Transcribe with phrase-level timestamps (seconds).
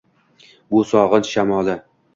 [0.71, 1.81] Bu sog’inch shamoli.